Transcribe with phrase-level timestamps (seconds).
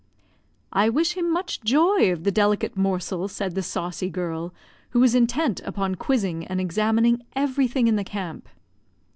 [0.73, 4.51] "I wish him much joy of the delicate morsel," said the saucy girl,
[4.89, 8.49] who was intent upon quizzing and examining everything in the camp.